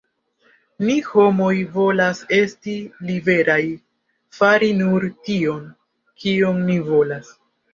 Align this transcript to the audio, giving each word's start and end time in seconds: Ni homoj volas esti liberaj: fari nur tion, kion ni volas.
Ni 0.85 0.93
homoj 1.09 1.51
volas 1.75 2.21
esti 2.39 2.73
liberaj: 3.11 3.59
fari 4.39 4.73
nur 4.81 5.07
tion, 5.29 5.63
kion 6.25 6.67
ni 6.73 6.81
volas. 6.91 7.35